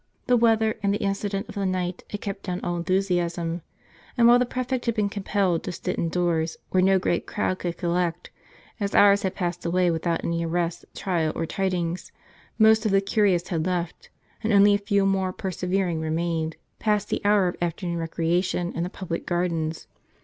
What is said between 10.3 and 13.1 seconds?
arrest, trial, or tidings, most of the